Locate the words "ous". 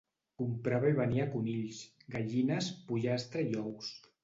3.71-3.95